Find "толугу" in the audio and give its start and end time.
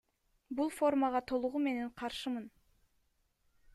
1.31-1.61